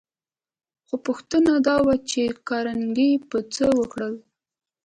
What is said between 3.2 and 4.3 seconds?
به څه وکړي